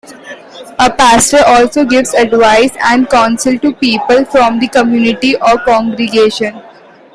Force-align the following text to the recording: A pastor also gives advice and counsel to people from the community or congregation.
A 0.79 0.89
pastor 0.89 1.41
also 1.45 1.85
gives 1.85 2.15
advice 2.15 2.71
and 2.83 3.07
counsel 3.07 3.59
to 3.59 3.71
people 3.75 4.25
from 4.25 4.59
the 4.59 4.67
community 4.67 5.35
or 5.35 5.59
congregation. 5.59 6.59